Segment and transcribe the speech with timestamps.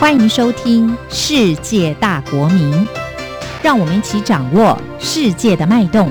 [0.00, 2.72] 欢迎收听《世界大国民》，
[3.62, 6.10] 让我们一起掌握世界的脉动。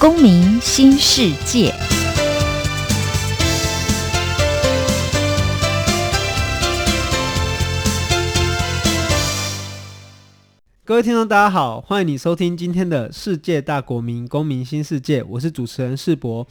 [0.00, 1.72] 公民新世界。
[10.90, 16.44] 各位听众，大家好，欢迎你收听今天的世界大国民公民新世界，我是主持人世博。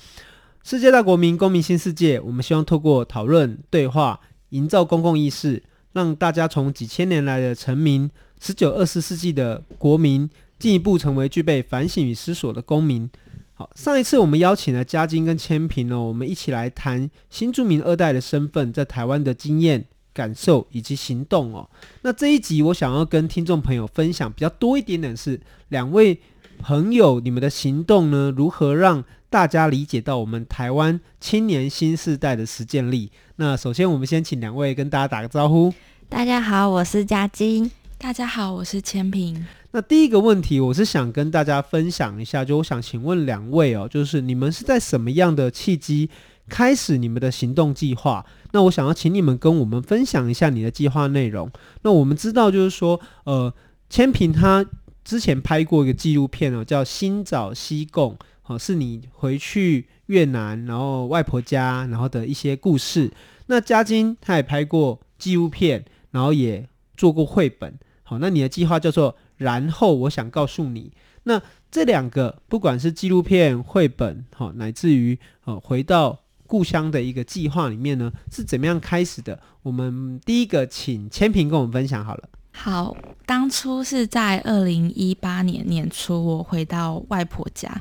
[0.64, 4.22] 世界大国民公民新世界，我们希望透过讨论、对话，
[4.52, 13.10] 营造公共意识，让大家从几千年来的臣民，十九、二十世纪的国民，进一步成为具备反省与思索的公民。
[13.56, 19.88] 好，上一次我们邀请了嘉金跟千平呢，我们一起来谈新住民二代的身份在台湾的经验。
[20.14, 21.70] 感受以及行动哦。
[22.02, 26.20] 那这一集我想要跟听众朋友分享比较多一点点是两位
[26.60, 33.12] 朋友，你们的行动呢，如何让大家理解到我们台湾青年新世代的实践力？
[33.36, 35.74] 那首先我们先请两位跟大家打个招呼。
[36.10, 37.70] 大家好，我是嘉晶。
[37.98, 39.46] 大家好，我是千平。
[39.72, 46.10] 那第一个问题，我是想跟大家分享一下，就我想请问两位哦，就是你们是在什么样的契机
[46.48, 48.26] 开始你们的行动计划？
[48.52, 51.52] 那我想要请你们跟我们分享一下你的计划内容。
[51.84, 53.54] 那我们知道，就是说，呃，
[53.90, 54.66] 千平他
[55.04, 63.12] 之前拍过一个纪录片哦，叫《新早西贡》，好，是你回去越南，然后外婆家，然后的一些故事。
[63.48, 66.68] 那嘉金他也拍过纪录片，然后也
[66.98, 67.78] 做过绘本。
[68.04, 70.92] 好，那你的计划叫做“然后我想告诉你”。
[71.24, 71.40] 那
[71.70, 76.20] 这两个，不管是纪录片、绘本，好，乃至于呃，回到。
[76.50, 79.40] 故乡的一个计划里面呢，是怎么样开始的？
[79.62, 82.28] 我们第一个请千平跟我们分享好了。
[82.52, 82.98] 好，
[83.28, 87.80] 当初是在二零一八年年初，我回到外婆家。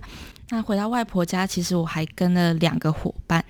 [0.51, 3.43] 那回到外婆家，其实我还跟了两个伙伴，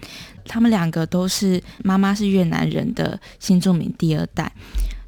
[0.46, 4.50] 他们两个都是妈妈是越南人的新住民第二代。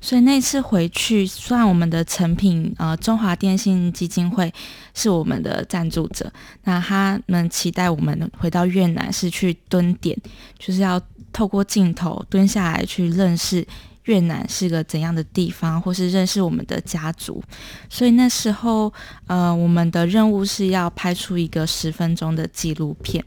[0.02, 4.52] 所以那次回去，虽然我们的成品呃中华电信基金会
[4.94, 6.32] 是我们的赞助者，
[6.64, 10.16] 那他们期待我们回到越南是去蹲点，
[10.58, 11.00] 就是要
[11.32, 13.66] 透过镜头蹲下来去认识
[14.04, 17.44] 越南是个怎样的地方，或是认识我们的家族。
[17.90, 18.90] 所以那时候
[19.26, 23.22] 呃我们的任务是要拍出一个十分钟的纪录片。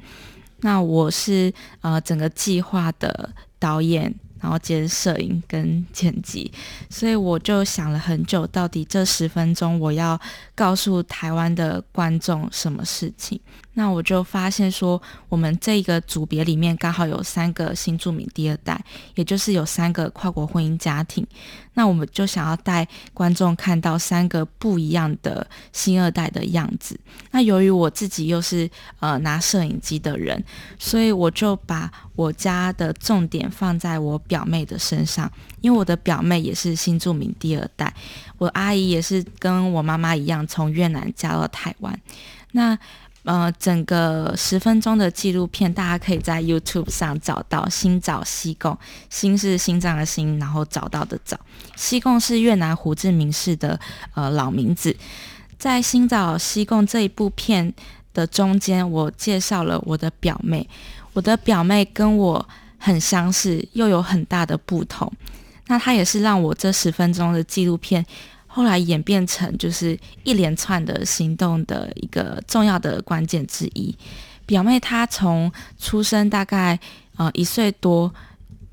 [0.62, 3.30] 那我是呃整个计划的
[3.60, 4.14] 导演。
[4.44, 6.52] 然后接着摄影跟剪辑，
[6.90, 10.20] 所以我就想了很久，到底这十分钟我要
[10.54, 13.40] 告诉台湾的观众什么事情？
[13.76, 18.84] 那我就发现说，我们这个组别里面刚好有三个新住民第二代，
[19.16, 21.26] 也就是有三个跨国婚姻家庭。
[21.76, 27.00] 那我们就想要带观众看到三个不一样的新二代的样子。
[27.32, 28.70] 那由于我自己又是
[29.00, 30.44] 呃拿摄影机的人，
[30.78, 37.94] 所以我就把我家的重点放在我表妹的身上，因为我的表妹也是新住民第二代，
[38.38, 42.00] 我阿姨也是跟我妈妈一样从越南嫁到台湾。
[42.56, 42.78] 那
[43.24, 48.78] 呃，整个十分钟的纪录片，大家可以在 YouTube 上找到“新早西贡”。
[49.10, 51.40] 新是心脏的新，然后找到的找。
[51.78, 53.80] 西贡是越南胡志明市的
[54.14, 54.94] 呃老名字。
[55.58, 57.74] 在“新早西贡”这一部片
[58.14, 60.68] 的中间，我介绍了我的表妹。
[61.14, 62.46] 我的表妹跟我
[62.78, 65.10] 很相似，又有很大的不同。
[65.68, 68.06] 那她也是让我这十分钟的纪录片。
[68.56, 73.98] 后来演变成就是一连串的行动的一个重要的关键之一。
[74.46, 76.80] 表妹她从出生大概
[77.18, 78.14] 呃一岁多，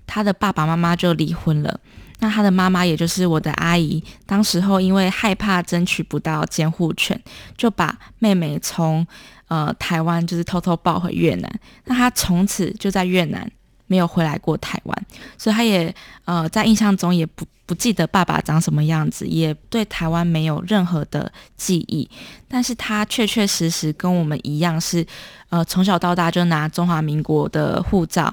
[0.06, 1.80] 她的爸爸妈妈就离婚了。
[2.18, 7.18] 那她的妈妈也就是我的阿姨，当时候因为害怕争取不到监护权，
[7.56, 9.06] 就把妹妹从
[9.48, 11.50] 呃台湾就是偷偷抱回越南。
[11.86, 13.50] 那她从此就在越南。
[13.90, 15.06] 没有回来过台湾，
[15.36, 15.92] 所以他也
[16.24, 22.08] 呃在印象中也不不记得爸爸长什么样子，也对台湾没有任何的记忆。
[22.46, 25.04] 但是他确确实实跟我们一样是，
[25.48, 28.32] 呃从小到大就拿中华民国的护照，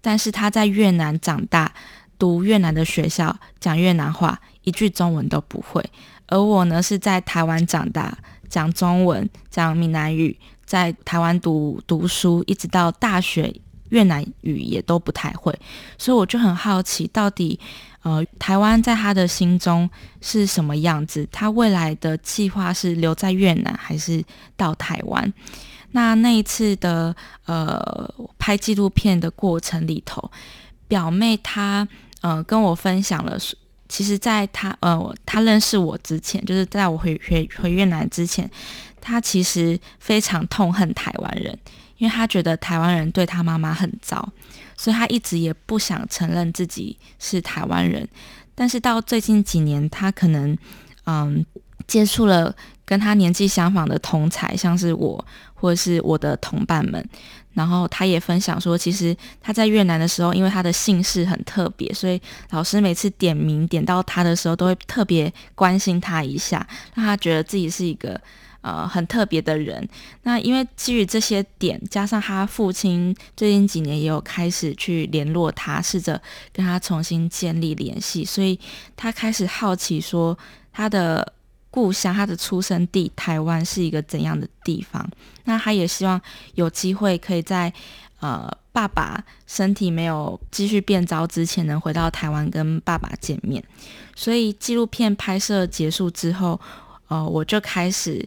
[0.00, 1.72] 但是他在越南长大，
[2.18, 5.80] 读越南的学校，讲越南话，一句中文都不会。
[6.26, 8.18] 而我呢是在台湾长大，
[8.48, 10.36] 讲中文，讲闽南语，
[10.66, 13.54] 在台湾读读书，一直到大学。
[13.90, 15.56] 越南语也都不太会，
[15.96, 17.58] 所以我就很好奇，到底
[18.02, 19.88] 呃台湾在他的心中
[20.20, 21.26] 是什么样子？
[21.30, 24.22] 他未来的计划是留在越南还是
[24.56, 25.32] 到台湾？
[25.92, 27.14] 那那一次的
[27.46, 30.30] 呃拍纪录片的过程里头，
[30.86, 31.86] 表妹她
[32.20, 33.38] 呃跟我分享了，
[33.88, 38.48] 其实在她呃她认识我之前，就是在我回回回越南之前，
[39.00, 41.58] 他其实非常痛恨台湾人，
[41.98, 44.26] 因为他觉得台湾人对他妈妈很糟，
[44.76, 48.08] 所以他一直也不想承认自己是台湾人。
[48.54, 50.56] 但是到最近几年，他可能
[51.04, 51.44] 嗯
[51.86, 52.54] 接触了
[52.84, 55.24] 跟他年纪相仿的同才，像是我
[55.54, 57.06] 或者是我的同伴们。
[57.54, 66.64] 然后他也分享说，其实他在越南的时候，因为他的姓氏很特别，所以老师每次点名点到他的时候，都会特别关心他一下，
[66.94, 68.20] 让他觉得自己是一个
[68.60, 69.88] 呃很特别的人。
[70.22, 76.20] 那因为基于这些点，加上他父亲最近几年也有开始去联络他，试着
[76.52, 78.58] 跟他重新建立联系，所以
[78.96, 80.38] 他开始好奇说
[80.72, 81.34] 他的。
[81.70, 85.06] 故乡，他的出生地台湾是一个怎样的地方？
[85.44, 86.18] 那他也希望
[86.54, 87.70] 有机会可以在
[88.20, 93.62] 呃爸爸身体没有继续变糟之前，能回到台湾跟爸爸见面。
[94.16, 96.58] 所以纪录片拍摄结束之后，
[97.08, 98.26] 呃，我就开始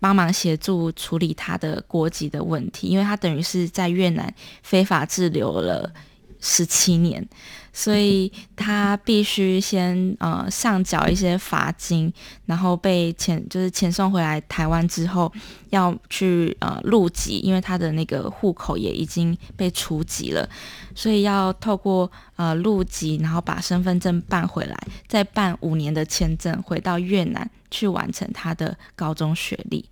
[0.00, 5.92] 帮忙协助处理他的国籍的问题，因为他等于是在越南非法滞留了
[6.40, 7.28] 十七年。
[7.72, 12.12] 所以他必须先呃上缴一些罚金，
[12.46, 15.32] 然后被遣就是遣送回来台湾之后，
[15.70, 20.48] 要去呃入籍，因为他的那个户口也已经被除籍了，
[20.94, 24.76] 所以要透过呃入籍，然后把身份证办回来，
[25.06, 29.88] 再办五年的签证回到越南去完成他的高中学历。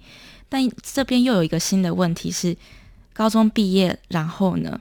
[0.48, 2.56] 但这边又有一个新的问题是，
[3.12, 4.80] 高中毕业然后呢？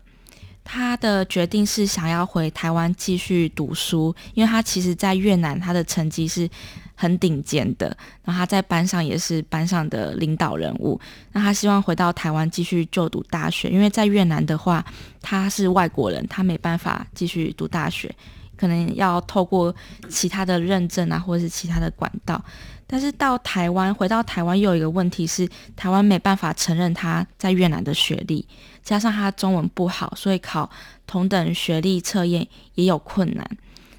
[0.70, 6.48] 他的决定是想要回台湾继续读书，因为他其实在越南他的成绩是
[6.94, 7.88] 很顶尖的，
[8.26, 11.00] 然后他在班上也是班上的领导人物。
[11.32, 14.86] 那他希望回到台湾继续就读大学，因为在越南的话
[15.22, 18.14] 他是外国人，他没办法继续读大学，
[18.58, 19.74] 可能要透过
[20.10, 22.44] 其他的认证啊，或者是其他的管道。
[22.90, 28.48] 但是到台湾，回到台湾又有一个问题是，台湾没办法承认他在越南的学历。
[28.82, 30.70] 加上他中文不好，所以考
[31.06, 33.46] 同等学历测验也有困难。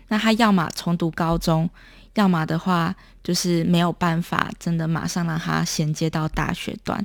[0.09, 1.69] 那他要么重读高中，
[2.15, 7.05] 要么的话就是没有办法真的马上让他衔接到大学段。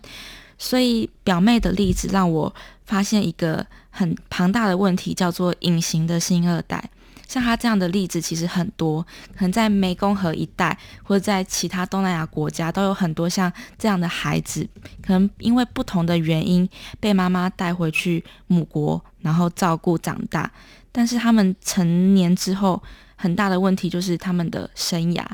[0.57, 2.55] 所以表妹的例子让我
[2.85, 6.89] 发现一个很庞大的问题，叫做隐形的新二代。
[7.27, 9.01] 像他这样的例子其实很多，
[9.35, 14.67] 可能在湄公河一带或者在其他东南亚国家都有很多像这样的孩子，
[15.01, 16.67] 可能因为不同的原因
[16.99, 20.51] 被妈妈带回去母国，然后照顾长大。
[20.91, 22.81] 但是他们成年之后，
[23.15, 25.25] 很大的问题就是他们的生涯，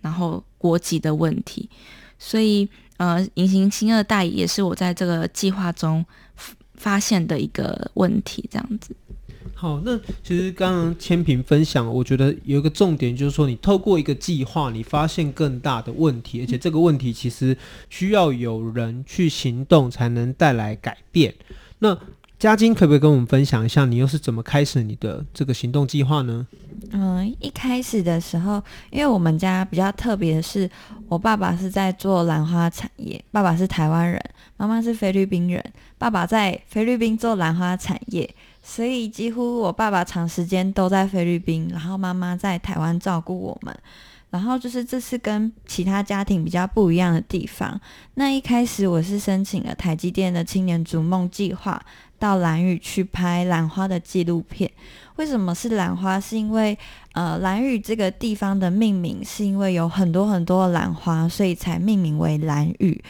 [0.00, 1.68] 然后国籍的问题。
[2.16, 6.04] 所以，呃，隐形新二代也是我在这个计划中
[6.74, 8.94] 发现的一个问题，这样子。
[9.54, 17.56] 好，那其实刚刚千平分享，我觉得有一个重点就是说，你透过一个计划，你发现更大的问题，而且这个问题其实
[17.88, 21.34] 需要有人去行动才能带来改变。
[21.80, 21.96] 那
[22.38, 26.46] 嘉金可不可以跟我们分享一下，你又是怎么开始你的这个行动计划呢？
[26.92, 30.68] 嗯，一开始的时候，因为我们家比较特别的是，
[31.06, 34.18] 我爸爸是在做兰花产业，爸爸是台湾人，
[34.56, 35.62] 妈妈是菲律宾人，
[35.98, 38.34] 爸爸在菲律宾做兰花产业。
[38.72, 43.76] 所以几乎我爸爸长时间都在菲律宾，然后妈妈在台湾照顾我们。
[44.30, 47.80] 然后就是这是跟其他家庭比较不一样的地方。
[48.14, 51.82] 那一开始我是申请了台积电的青年逐梦计划，
[52.16, 54.70] 到兰屿去拍兰花的纪录片。
[55.16, 56.20] 为什么是兰花？
[56.20, 56.78] 是因为
[57.14, 63.02] 呃兰屿这个地方的命名是因为有很多很多的兰花，所以才命名为兰屿。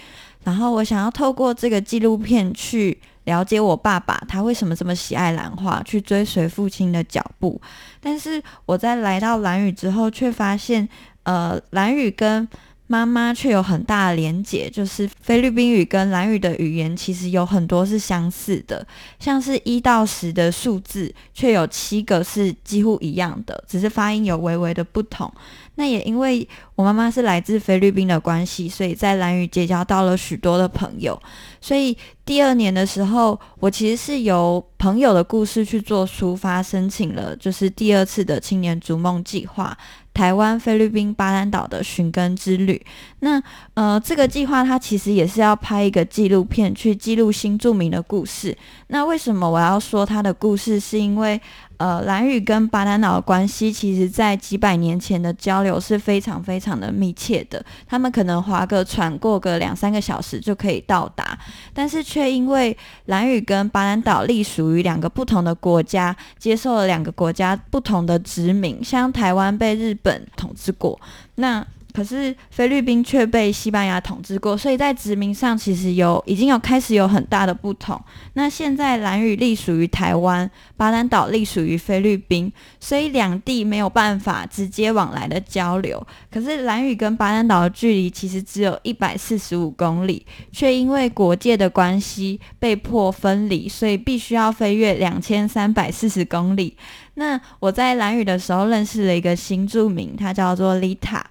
[0.43, 2.99] 然后我想要透过这个纪录片去。
[3.25, 7.61] 了解我爸爸，他为什么这么喜爱兰花，去追随父亲的脚步。
[8.01, 10.89] 但是我在来到兰屿之后，却发现，
[11.25, 12.49] 呃，兰语跟
[12.87, 18.85] 妈妈却有很大的连结，就是菲律宾语跟兰语的语言其实有很多是相似的，
[19.21, 25.33] 像是一到十的数字，却有七个是几乎一样的，只是发音有微微的不同。
[25.81, 31.19] 那也因为我妈妈是来自菲律宾的关系，所以在兰屿结交到了许多的朋友。
[31.59, 31.97] 所以
[32.27, 39.75] 第二年的时候，我其实是由朋友的故事去做出发，申请了就是第二次的青年逐梦计划——
[40.13, 42.85] 台湾菲律宾巴丹岛的寻根之旅。
[43.21, 48.55] 那呃，这个计划它其实也是要拍一个纪录片，去记录新住民的故事。
[48.89, 50.79] 那为什么我要说他的故事？
[50.79, 51.41] 是因为
[51.81, 57.65] 呃，兰屿跟巴丹岛的关系，其实在几百年前的交流是非常非常的密切的。
[57.89, 61.39] 他们可能划个船过个两三个小时就可以到达，
[61.73, 71.01] 但是却因为兰屿跟巴丹岛隶属于两个不同的国家，接受了两个国家不同的殖民，像台湾被日本统治过，
[71.37, 78.01] 那可是菲律宾却被西班牙统治过，所以在殖民上其实有已经有开始有很大的不同。
[78.35, 86.07] 那现在兰屿隶属于台湾，巴兰岛隶属于菲律宾，所以两地没有办法直接往来的交流。
[86.31, 96.77] 可是兰屿跟巴兰岛的距离其实只有一百四十五公里，却因为国界的关系被迫分离，所以必须要飞越两千三百四十公里。
[97.15, 101.27] 那我在兰屿的时候认识了一个新住民，他叫做丽塔。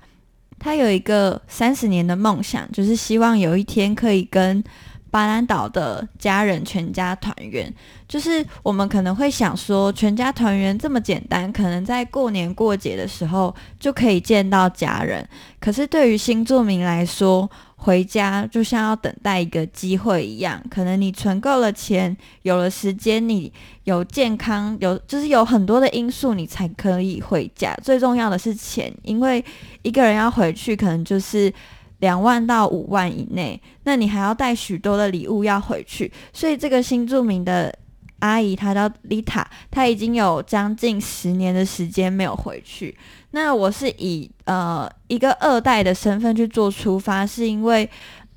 [0.60, 4.64] 他有一个三十年的梦想，就是希望有一天可以跟
[5.10, 7.74] 巴兰岛的家人全家团圆。
[8.08, 15.28] 就是我们可能会想说，全家团圆这么简单，可能在过年过节的时候就可以见到家人。
[15.60, 17.50] 可是对于新住民来说，
[17.82, 23.52] 回家就像要等待一个机会一样，可能你存够了钱，有了时间，你
[23.86, 27.74] 有健康，有就是有很多的因素，你才可以回家。
[27.82, 29.44] 最重要的是钱，因为
[29.82, 31.52] 一个人要回去，可能就是
[32.00, 37.74] 两万到五万以内，那你还要带许多的礼物要回去，所以这个新著名的
[38.20, 42.94] 阿姨，她叫丽塔，她已经有将近十年的时间没有回去。
[43.32, 47.90] 那我是以呃一个二代的身份去做出发，是因为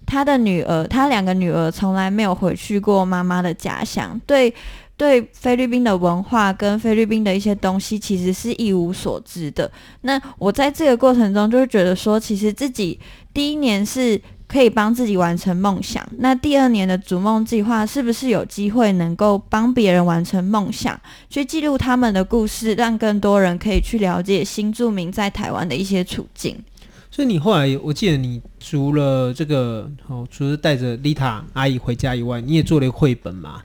[0.06, 4.52] 他的女儿，他两个女儿从来没有回去过妈妈的家乡，对
[4.96, 9.70] 对菲律宾的文化跟菲律宾的一些东西，其实是一无所知的。
[10.02, 12.99] 那我在这个过程中，就会觉得说，其实自己
[13.32, 14.20] 第一年是。
[14.52, 16.06] 可以帮自己完成梦想。
[16.18, 26.54] 那第二年的逐梦计划是不是有机会能够帮别人完成梦想，去记录他们的故事，让更多人可以去了解新住民在台湾的一些处境？
[27.11, 33.62] 所以你后来，我记得你除了这个哦，除了带着丽塔阿姨回家以外，你也做了一个绘本嘛？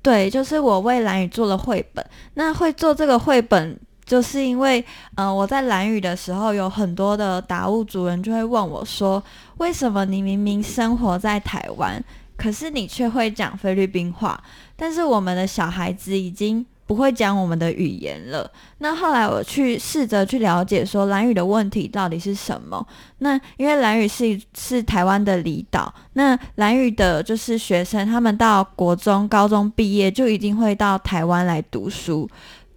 [0.00, 2.04] 对，就是我为蓝宇做了绘本。
[2.34, 3.78] 那会做这个绘本。
[4.04, 9.22] 就是因为，呃，我在兰屿的时候，有很多的达悟族人就会问我说
[9.58, 12.02] ：“为什么你明明生活在台湾，
[12.36, 14.42] 可是你却会讲菲律宾话？
[14.76, 22.84] 但是我们的小孩子已经不会讲我们的语言了。”那后来我去试着去了解说兰屿的问题到底是什么。
[23.18, 32.28] 那因为兰屿是是台湾的离岛，那兰屿的就是学生，他们到国中、高中毕业就一定会到台湾来读书。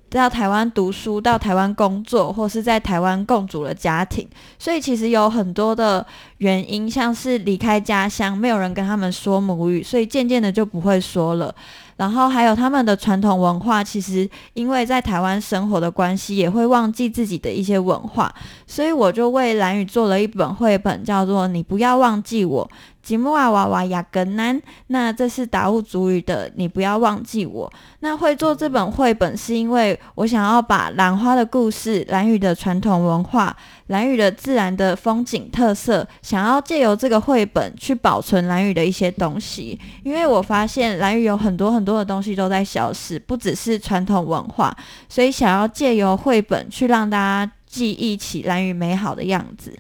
[0.09, 4.25] 到台湾读书，到台湾工作，或是在台湾共组了家庭，
[4.57, 6.05] 所以其实有很多的
[6.37, 11.53] 原因，像是离开家乡，没有人跟他们说母语，所以渐渐的就不会说了。
[11.97, 18.33] 然后还有他们的传统文化，其实因为在台湾生活的关系，也会忘记自己的一些文化，
[18.67, 22.69] 所以我就为蓝宇做了一本绘本，叫做《你不要忘记我》。
[23.05, 27.71] 吉木瓦娃娃雅格南，那这是达悟族语的，你不要忘记我。
[27.99, 33.55] 那会做这本绘本，是因为我想要把兰花的故事、兰屿的传统文化、
[33.87, 39.79] 兰屿的自然的风景特色，想要借由这个绘本去保存兰屿的一些东西。
[40.03, 44.75] 因为我发现兰屿有很多很多的东西都在消失，不只是传统文化，
[45.07, 49.77] 所以想要借由绘本去让大家记忆起兰屿美好的样子。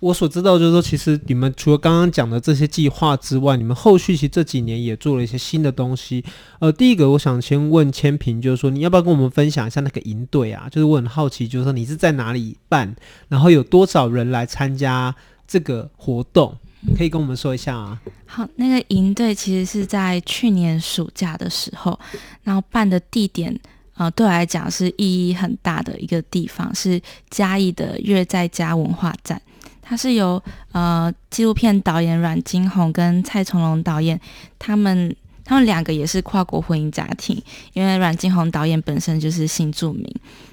[0.00, 6.24] 我所知道就是说，其实你们除了刚刚讲的这些计划之外，你们后续其实这几年也做了一些新的东西。
[6.60, 10.68] 呃，第一个我想先问千平，就是说你要不要跟我们分享一下那个营队啊？
[10.70, 12.94] 就是我很好奇，就是说你是在哪里办，
[13.28, 15.14] 然后有多少人来参加
[15.46, 16.56] 这个活动，
[16.96, 18.00] 可以跟我们说一下啊？
[18.26, 21.98] 好，那个营队其实是在去年暑假的时候，
[22.42, 23.58] 然后办的地点。
[23.98, 29.40] 呃，对我来讲是意义很大的一个地方，是嘉义的乐在家文化站。
[29.88, 34.20] 它是由呃纪录片导演阮经宏跟蔡崇隆导演，
[34.58, 35.14] 他们
[35.44, 37.40] 他们两个也是跨国婚姻家庭，
[37.72, 40.04] 因为阮经宏导演本身就是新住民。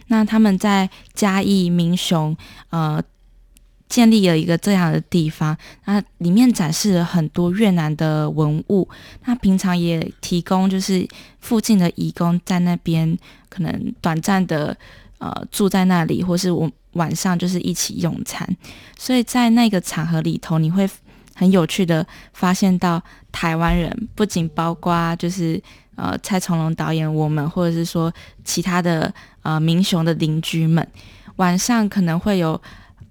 [0.07, 2.37] 那他们在嘉义民雄
[2.69, 3.01] 呃。
[3.89, 8.89] 建立了一个这样的地方，那里面展示了很多越南的文物。
[9.25, 11.07] 那平常也提供就是
[11.41, 13.15] 附近的移工在那边
[13.49, 14.75] 可能短暂的
[15.19, 18.47] 呃住在那里，或是我晚上就是一起用餐。
[18.97, 20.89] 所以在那个场合里头，你会
[21.35, 25.61] 很有趣的发现到台湾人，不仅包括就是
[25.95, 30.87] 呃蔡崇隆导演我们，或者是说其他的呃民雄的邻居们，
[31.35, 32.61] 晚上可能会有。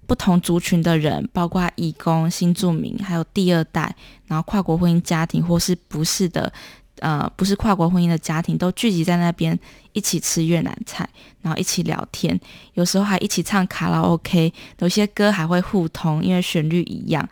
[0.05, 3.95] 不同族群的人，包括义工、新住民，还有第二代，
[4.27, 6.51] 然后跨国婚姻家庭或是不是的，
[6.99, 9.57] 呃，不是跨国婚姻的家庭，都聚集在那边
[9.93, 11.07] 一起吃越南菜，
[11.41, 12.39] 然后一起聊天，
[12.73, 17.27] 有时候还一起唱卡拉 OK，有些歌还会互通，因为旋律一样。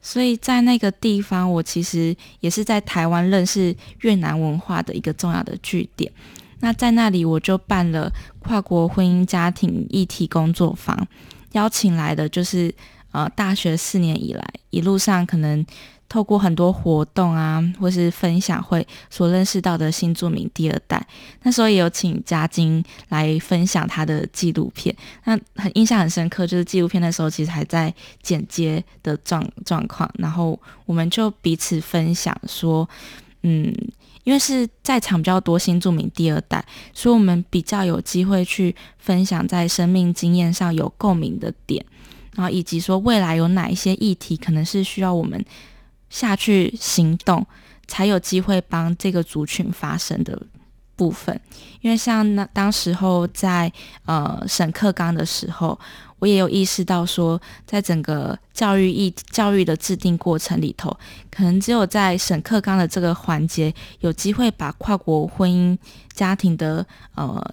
[0.00, 6.10] 所以在那个地方，我其实也是在台湾认识越南文化的一个重要的据点。
[6.58, 11.06] 那在那里，我就办了跨国婚姻家庭议题工作坊。
[11.52, 12.74] 邀请来的就是
[13.12, 15.64] 呃大学四年以来，一路上可能
[16.12, 21.02] 透过很多活动啊，或是分享会所认识到的新著名第二代。
[21.42, 27.92] 那时候也有请嘉金来分享他的纪录片，那很印象很深刻，就是纪录片的时候其实还在
[28.22, 32.86] 剪接的状状况，然后我们就彼此分享说，
[33.42, 33.74] 嗯。
[34.24, 36.64] 因为是在场比较多新著名第二代，
[36.94, 41.84] 所以我们比较有机会去分享在生命经验上有共鸣的点，
[42.36, 45.44] 然后以及说未来有哪一些议题可能是需要我们
[46.12, 47.44] 下去行动，
[47.88, 50.40] 才有机会帮这个族群发声的
[50.94, 51.40] 部分。
[51.80, 53.72] 因为像那当时候在
[54.04, 55.76] 呃审课纲的时候。
[56.22, 60.96] 我也有意识到说，在整个教育意教育的制定过程里头，
[61.32, 65.76] 可能只有在审课纲的这个环节，有机会把跨国婚姻
[66.12, 67.44] 家庭的呃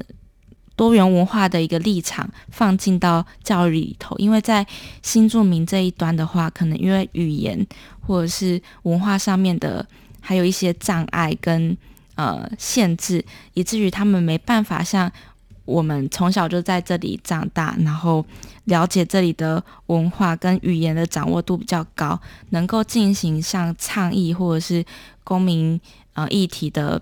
[0.80, 4.16] 多元文化的一个立场放进到教育里头。
[4.18, 4.66] 因为在
[5.02, 7.68] 新住民这一端的话，可能因为语言
[8.00, 9.86] 或者是文化上面的
[10.22, 11.78] 还有一些障碍跟
[12.16, 15.12] 呃限制，以至于他们没办法像。
[15.66, 18.26] 我们从小就在这里长大，然后
[18.64, 22.20] 了解这里的文化跟语言的掌握度比较高，
[22.50, 24.84] 能够进行像倡议或者是
[25.24, 25.80] 公民
[26.14, 27.00] 呃议题的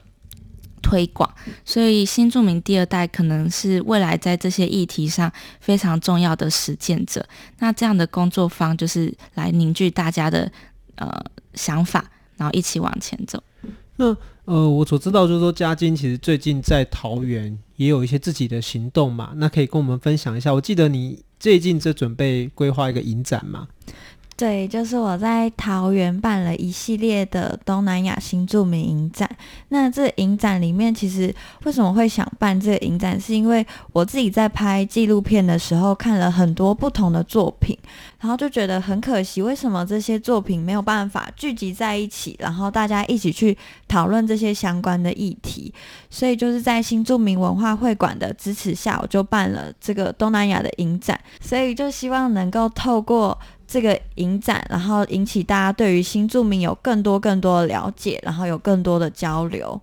[0.88, 1.30] 推广。
[1.66, 5.30] 所以新住民第二代可能是未来在这些议题上
[5.60, 7.26] 非常重要的实践者。
[7.60, 10.50] 那这样的工作坊就是来凝聚大家的
[10.96, 11.12] 呃
[11.54, 13.44] 想法，然后一起往前走。
[13.98, 14.16] 那
[14.46, 20.54] 呃，我所知道就是说，嘉金其实最近在桃园也有一些自己的行动嘛，那可以跟我们分享一下。
[20.54, 23.68] 我记得你最近在准备规划一个影展嘛。
[24.38, 29.28] 对，就是我在桃园办了一系列的东南亚新著名影展。
[29.70, 37.76] 那这影展里面，其实为什么会想办这个影展，是因为我自己在拍纪录片的时候看了很多不同的作品，
[38.20, 45.74] 然后就觉得很可惜，为什么这些作品没有办法聚集在一起，然后大家一起去讨论这些相关的议题。
[46.12, 51.20] 所以就是在新著名文化会馆的支持下，我就办了这个东南亚的影展。
[51.42, 53.36] 所以就希望能够透过
[53.68, 59.80] 这个影展，然后引起大家对于新住民有更多更多的了解，然后有更多的交流。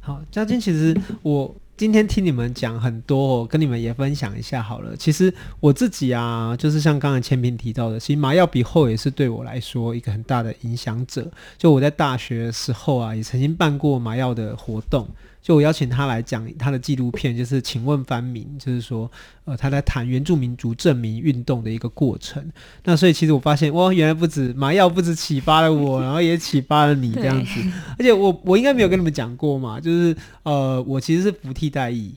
[0.00, 4.96] 好，嘉晶，其实我今天听你们讲很多，跟你们也分享一下好了。
[4.96, 11.28] 其实我自己啊，就是像刚才千平提到的，其实麻药比后也是对我来说一个很大的影响者。
[11.58, 15.08] 就我在大学的时候啊，也曾经办过麻药的活动。
[15.44, 19.10] 就我邀请他来讲他的纪录片，就是请问番民，就是说，
[19.44, 22.42] 呃，他在谈原住民族证明运动的一个过程。
[22.82, 27.60] 那所以其实我发现，哇，原来不止麻药不止启发了我，然后也启发了你这样子。
[27.98, 32.14] 而且我我应该没有跟你们讲过嘛，就是呃，我其实是不替代役，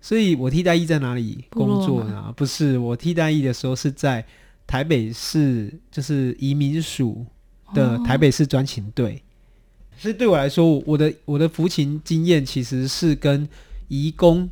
[0.00, 2.32] 所以我替代役在哪里工作呢？
[2.34, 4.24] 不是，我替代役的时候是在
[4.66, 7.26] 台北市，就是移民署
[7.74, 9.16] 的台北市专勤队。
[9.16, 9.23] 哦
[9.96, 13.48] 所以对我来说，我的我的服勤经验其实是跟
[13.88, 14.48] 移工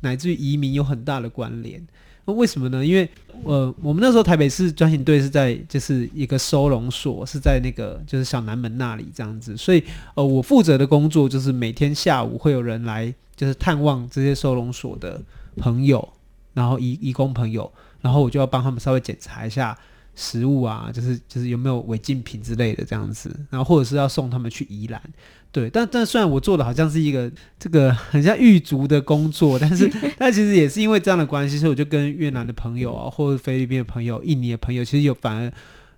[0.00, 1.84] 乃至于移民有很大的关联。
[2.26, 2.84] 那为什么呢？
[2.84, 3.06] 因为
[3.44, 9.56] 呃，我们那时候台北市专勤队是在就是一个收容所，是在那个就是小南门那里这样子。
[9.56, 9.82] 所以
[10.14, 15.20] 呃，我负责的工作就是每天下午会有人来就是探望这些收容所的
[15.58, 16.08] 朋友，
[16.54, 17.70] 然后移移工朋友，
[18.00, 19.76] 然后我就要帮他们稍微检查一下。
[20.14, 25.00] 食物啊，就是就是有没有违禁品之类的这样子，然后或者是要送他们去宜兰，
[25.50, 35.52] 对，但但虽然我做的好像是一个这个很像狱卒的工作，但是 但其实也是因为这样的关系，所以我就跟越南的朋友啊，或者菲律宾的朋友、印尼的朋友，其实有反而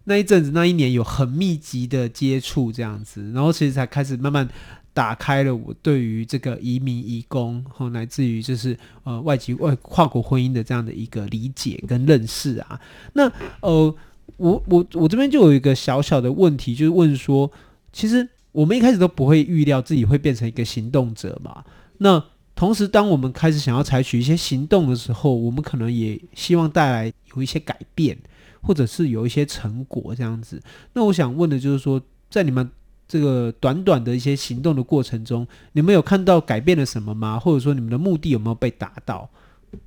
[0.05, 4.49] 那一阵子那一年有很密集的接触这样子，然后其实才开始慢慢
[4.97, 12.81] 打开了我对于这个移民移工，和乃至于就是呃外籍外跨国婚姻的这样的一个理解跟认识啊，
[13.13, 13.31] 那
[13.61, 13.95] 呃。
[14.39, 17.51] 我我我这边就有一个小小的问题，就是问说，
[17.93, 21.65] 其实我们一开始都不会预料自己会变成一个行动者嘛。
[21.99, 22.23] 那
[22.57, 28.19] 同时，当我们开始想要采取一些行动的时候，我们可能也希望带来有一些改变，
[28.61, 30.61] 或者是有一些成果这样子。
[30.93, 32.69] 那我想问的就是说，在你们
[33.09, 37.39] 这个短短的一些行动的过程中，你们有看到改变了什么吗？
[37.39, 39.29] 或者说，你们的目的有没有被达到？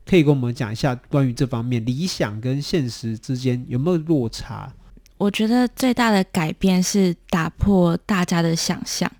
[0.06, 4.72] 可以跟我们讲一下关于这方面理想跟现实之间有没有落差？
[5.18, 9.12] 我觉得最大的改变是打破大家的想象，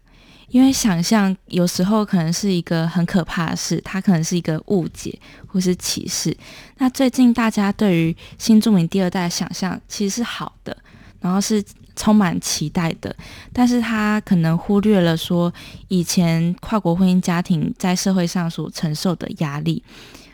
[0.50, 6.36] 因为想象有时候可能是一个很可怕的事，它可能是一个误解或是歧视。
[6.78, 10.78] 那最近大家对于新住民第二代的想象其实是好的，
[11.20, 11.64] 然后是
[12.00, 13.14] 充满期待的，
[13.52, 15.54] 但是他可能忽略了说
[15.90, 19.84] 以前跨国婚姻家庭在社会上所承受的压力。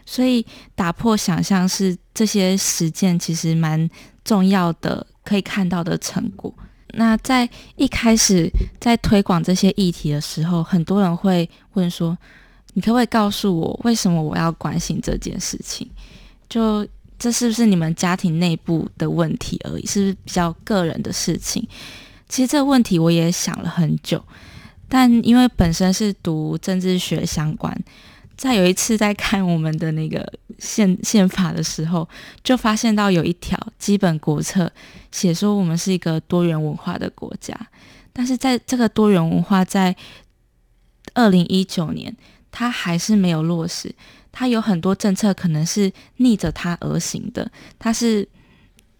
[0.05, 3.89] 所以打破想象是这些实践其实蛮
[4.23, 6.53] 重要的，可以看到的成果。
[6.89, 8.47] 那在一开始
[8.79, 12.15] 在推广这些议题的时候，很多人会问说
[12.75, 15.89] ：“你可不可以告诉我，为什么我要关心这件事情？
[16.47, 19.85] 就这是不是你们家庭内部的问题而已？
[19.85, 21.67] 是不是比较个人的事情？”
[22.27, 24.23] 其实这个问题我也想了很久，
[24.89, 27.75] 但因为本身是读政治学相关。
[28.35, 30.27] 在有一次在看我们的那个
[30.59, 32.07] 宪 宪法的时候，
[32.43, 34.69] 就发现到有一条基本国策
[35.11, 37.57] 写说我们是一个多元文化的国家，
[38.11, 39.95] 但是在这个多元文化在
[41.13, 42.13] 二零一九年，
[42.51, 43.95] 它还是没有落实，
[44.35, 48.27] 它有很多政策可能是逆着它而行的，它是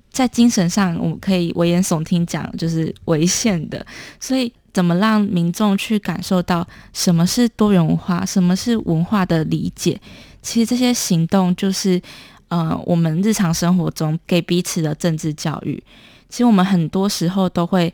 [0.10, 3.86] 在精神上我们可以危言耸听讲就是违宪的，
[4.20, 4.52] 所以。
[4.76, 9.98] 怎么让民众去感受到什么是多元文化，什么是文化的理解？
[10.42, 12.02] 其实这些行动就是，
[12.50, 15.82] 呃，我们日常生活中给彼此的政治教育。
[16.28, 17.94] 其实我们很多时候都会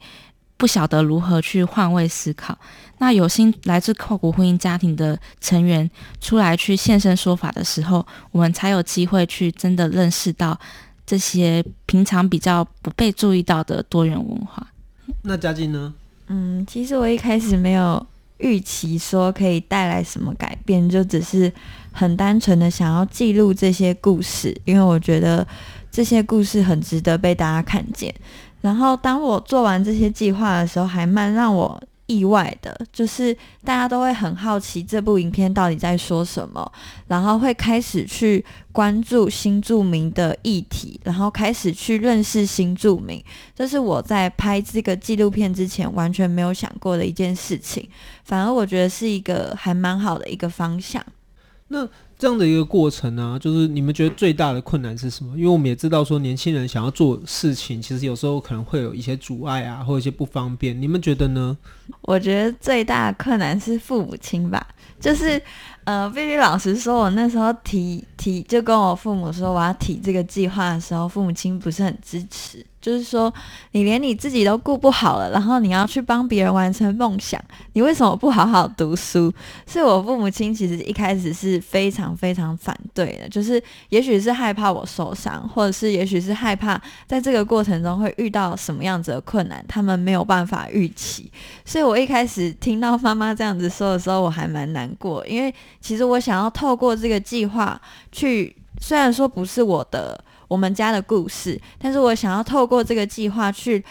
[0.62, 2.56] 不晓得如何去换位思考。
[3.00, 10.56] 那有心来自跨国婚姻家庭的成员出来去现身说法的时候，我们才有机会去真的认识到
[11.04, 14.68] 这些平常比较不被注意到的多元文化。
[15.24, 15.92] 那嘉靖呢？
[16.28, 18.06] 嗯，其实我一开始没有
[18.38, 21.52] 预期说可以带来什么改变，就只是
[21.92, 25.46] 很单纯的想要记录这些故事，因为我觉得
[25.92, 28.14] 这些故事很值得被大家看见。
[28.62, 31.82] 然后当我做完这些计划的时候，还蛮让我。
[32.08, 36.70] 意外的就是，大家都会很好奇这部影片到底在说什么，
[37.08, 38.44] 然后会开始去
[38.74, 43.24] 关注新著名的议题，然后开始去认识新著名。
[43.56, 47.88] 这是我在拍这个纪录片之前完全没有想过的一件事情，
[48.26, 51.02] 反而我觉得是一个还蛮好的一个方向。
[51.70, 51.88] 那。
[52.22, 55.36] 这样的一个过程呢、就是你们觉得最大的困难是什么？
[55.36, 60.80] 因为我们也知道说，年轻人想要做事情，其实有时候可能会有一些阻碍啊，或者一些不方便。
[60.80, 61.58] 你们觉得呢？
[62.02, 64.68] 我觉得最大的困难是父母亲吧，
[65.00, 65.42] 就是。
[65.84, 73.34] 呃，必须老实说，我那时候提提就跟我父母说我要提这个计划的时候，父母亲不是很支持，就是说
[73.72, 77.40] 你连你自己都顾不好了，然后你要去帮别人完成梦想，
[77.74, 79.32] 你为什么不好好读书？
[79.66, 91.32] 所以我父母亲其实一开始是非常非常反对的，就是也许是害怕我受伤，或者是也许是害怕在这个过程中会遇到什么样子的困难，他们没有办法预期。
[91.64, 95.54] 所以我一开始听到妈妈这样子说的时候，我还蛮难过，因为。
[95.80, 97.80] 其实我想要透过这个计划
[98.12, 103.82] 去，虽然说不是我的我们家的故事，但是我想要透过这个计划去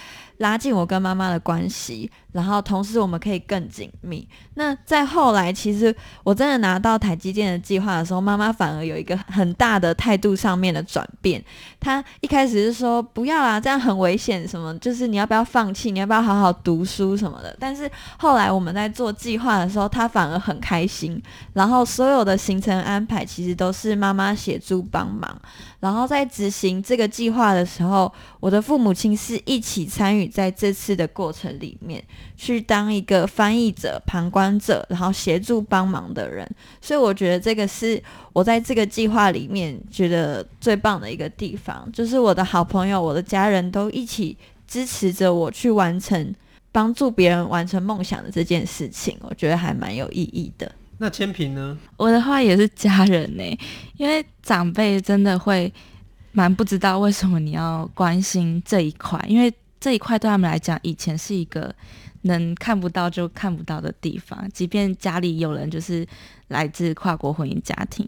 [0.40, 2.10] 拉近我跟妈妈的关系。
[2.32, 4.24] 然后，同时我们可以更紧密。
[4.54, 11.44] 那在后来，其实我真的拿到台积电的计划的时候，妈妈反而有一个很大的态度上面的转变。
[11.80, 17.56] 她一开始是说不要啦，这样很危险，什么就是你要不要放弃，你要不要好好读书什么的。
[17.58, 21.20] 但是后来我们在做计划的时候，她反而很开心。
[21.52, 25.36] 然后所有的行程安排其实都是妈妈协助帮忙。
[25.80, 32.02] 然后在执行这个计划的时候，我的父母亲是一起参与在这次的过程里面。
[32.36, 36.48] 去当一个翻译者、旁观者，然后协助帮忙的人，
[36.80, 44.34] 所以我觉得这个是我在这个计划里面觉得最棒的一个地方，就是我的好朋友、我的家人都一起
[44.66, 46.34] 支持着我去完成
[46.72, 50.72] 帮助别人完成梦想的这件事情，我觉得还蛮有意义的。
[50.96, 51.76] 那千平呢？
[51.98, 53.44] 我的话也是家人呢，
[53.98, 55.70] 因为长辈真的会
[56.32, 61.74] 蛮不知道为什么你要关心这一块，因为这一块对他们来讲以前是一个。
[62.24, 66.06] 能看不到就看不到的地方，即便家里有人就是
[66.48, 68.06] 来自跨国婚姻家庭，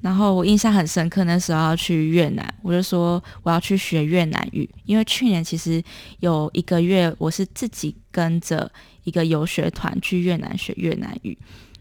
[0.00, 5.84] 然后我印象很深刻，那时候要去越南，我就说我要去学越南语，因为去年其实
[6.20, 8.72] 有一个月我是自己跟着
[9.04, 11.36] 一个游学团去越南学越南语，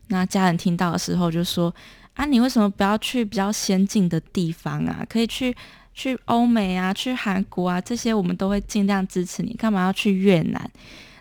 [0.07, 1.73] 那家人听到的时候就说
[2.15, 5.05] 啊，你为什么不要去比较先进的地方啊？
[5.07, 5.55] 可以去
[5.99, 10.71] 去欧美啊，去韩国啊，这些我们都会尽量支持你，干嘛要去越南？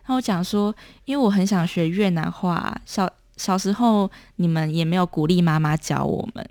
[0.07, 0.73] 那我讲说，
[1.05, 6.49] 因为我很想学越南话，小小时候你们也没有鼓励妈妈教我们，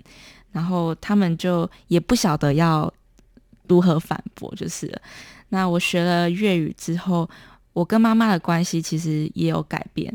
[0.52, 2.92] 然后他们就也不晓得要
[3.66, 4.94] 如何反驳，就是。
[5.48, 7.26] 那我学了粤语之后，
[7.72, 10.14] 我跟妈妈的关系其实也有改变。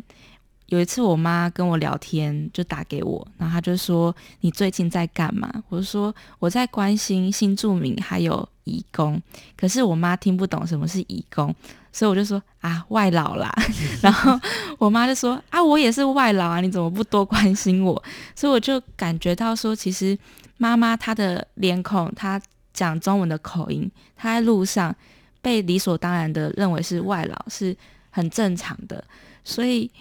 [0.74, 9.22] 有一次我妈跟我聊天，就打给我，然后她就说：“你最近在干嘛？”我就说：“我在关心新住民还有移工。”
[9.56, 11.54] 可是我妈听不懂什么是移工。
[11.92, 13.54] 所以我就说啊，外劳啦，
[14.02, 14.40] 然后
[14.80, 18.04] 我妈就说啊，我也是外劳啊，你怎么不多关心我？
[18.36, 20.18] 所以我就感觉到说，其实
[20.58, 22.42] 妈妈她的脸孔，她
[22.74, 24.96] 讲中文的口音，她在路上
[25.40, 27.78] 被理所当然的认为是外劳，是
[28.10, 29.04] 很正常的。
[29.44, 29.92] 所以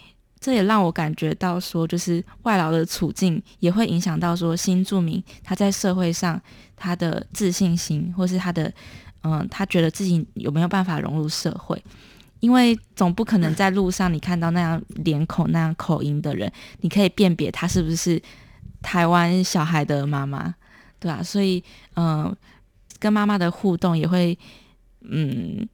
[0.43, 6.39] 这也让我感觉到说，就是外劳的处境也会影响到说新住民他在社会上
[6.75, 8.71] 他的自信心，或是他的
[9.23, 11.81] 嗯，他觉得自己有没有办法融入社会。
[12.41, 18.21] 因为总不可能在路上你看到那样脸孔、那样口音的人，你可以辨别他是不是
[18.83, 20.53] 台湾小孩的妈妈，
[20.99, 21.23] 对吧？
[21.23, 21.63] 所以，
[21.95, 22.35] 嗯、
[22.99, 24.37] 跟妈妈的互动也会，
[25.03, 25.69] 嗯。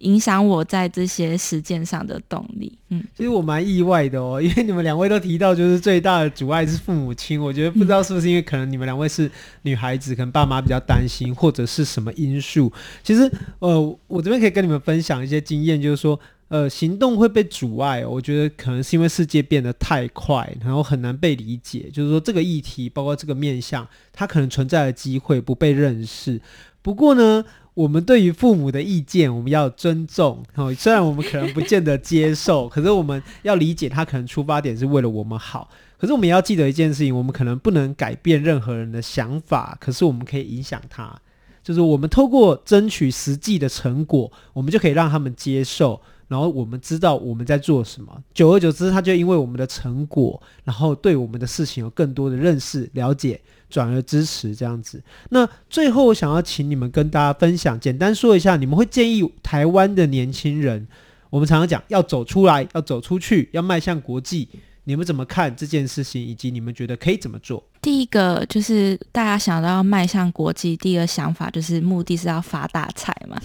[0.00, 2.76] 影响我在这些实践上的动力。
[2.88, 7.40] 嗯，其实我蛮意外的哦，因为你们两位都提到，就是最大的阻碍是父母亲。
[7.40, 9.30] 我觉得不知道是不是因为可能你们两位是
[9.62, 12.72] 女孩子，可能爸妈比较担心，或者是什么因素。
[13.02, 18.04] 其实，呃，我这边可以跟你们分享一些经验，就是说，呃，行动会被阻碍。
[18.04, 21.88] 我觉得可能是因为世界变得太快，然后很难被理解。
[21.92, 26.40] 就是说，这个议题，包括这个面向，它可能存在的机会不被认识。
[26.82, 27.44] 不过呢，
[27.80, 30.44] 我们对于父母的意见，我们要尊重。
[30.54, 35.70] 哦，虽然我们可能不见得接受， 可是我们要理解他可能出发点是为了我们好。
[35.98, 41.18] 可是我们也要记得一件事情，我们可能不能改变任何人的想法，可是我们可以影响他。
[41.62, 46.00] 就是我们透过争取实际的成果，我们就可以让他们接受。
[46.30, 55.02] 然后我们知道我们在做什么，久而久之，他就因为我们的成果，然后对我们的事情有更多的认识、了解，转而支持这样子。
[55.30, 60.86] 那最后，我想要请你们跟大家分享，简单说一下，你们会建议台湾的年轻人，
[61.30, 64.48] 我们常常讲要走出来，要走出去，要迈向国际。
[64.84, 67.64] 你们怎么看这件事情，以及你们觉得可以怎么做？
[67.82, 73.40] 第一个就是大家想到要迈向国际，第一个想法就是目的是要发大财嘛。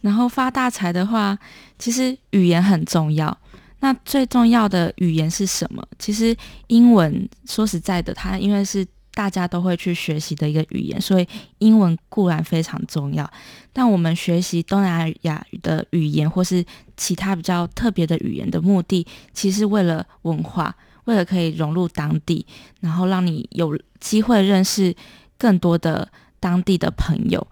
[0.00, 1.36] 然后发大财的话，
[1.78, 3.36] 其实语言很重要。
[3.80, 5.84] 那最重要的语言是什么？
[5.98, 6.36] 其实
[6.68, 11.26] 英文，说实在的，它因为是大家都会去学习的一个语言，所以
[11.58, 13.28] 英文固然非常重要。
[13.72, 16.64] 但我们学习东南亚的语言或是
[16.96, 20.72] 其他比较特别的语言的目的，其实为了文化。
[21.10, 22.46] 为了可以融入当地，
[22.78, 24.94] 然后让你有机会认识
[25.36, 27.44] 更多的当地的朋友，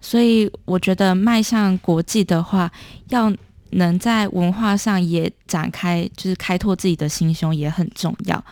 [0.00, 2.72] 所以我觉得迈向国际的话，
[3.10, 3.30] 要
[3.72, 8.42] 能在文化上也展开，就是开拓自己的心胸也很重要。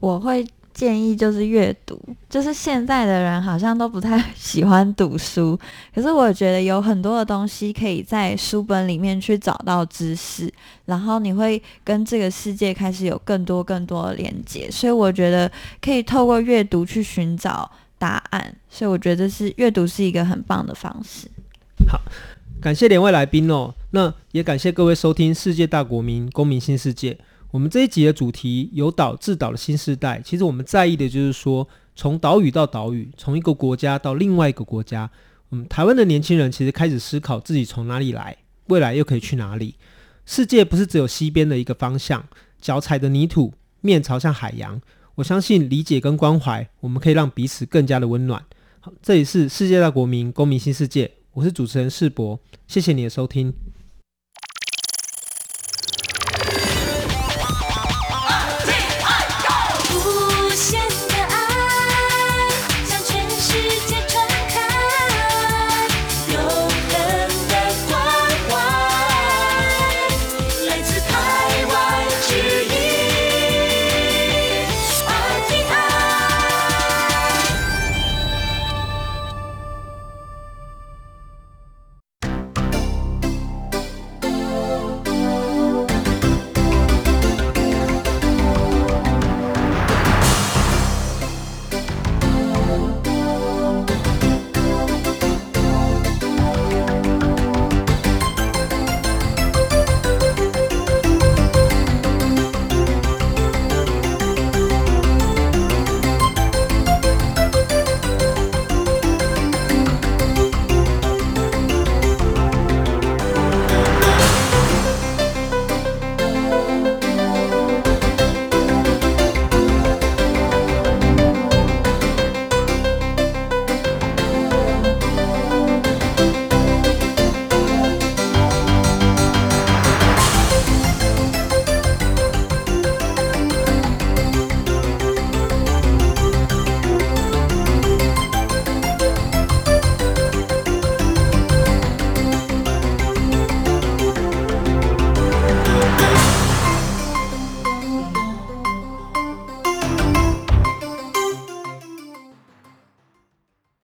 [0.00, 0.46] 我会。
[0.74, 1.96] 建议就是阅读，
[2.28, 5.56] 就是现在的人好像都不太 喜欢读书，
[5.94, 10.52] 可是我觉得有很多的东西可以在书本里面去找到知识，
[10.86, 15.48] 然后你会跟这个世界开始有更多更多的连接，所以我觉得
[15.80, 21.28] 可以透过阅读去寻找答案，所以我觉得是阅读是一个很棒的方式。
[21.88, 22.00] 好，
[22.60, 27.12] 感谢两位来宾哦，那也感谢各位收听《世界大国民公民新世界》。
[27.54, 35.08] 我们这一集的主题由岛至岛的新世代，其实我们在意的就是说，从岛屿到岛屿，从一个国家到另外一个国家，
[35.52, 38.36] 嗯，台湾的年轻人其实开始思考自己从哪里来，
[38.66, 39.76] 未来又可以去哪里。
[40.26, 42.26] 世界不是只有西边的一个方向，
[42.60, 44.82] 脚踩的泥土，面朝向海洋。
[45.14, 48.44] 我相信理解跟关怀，我们可以让彼此更加的温暖。
[48.80, 53.54] 好，这里是世界大国民公民新世界，我是主持人世博，谢谢你的收听。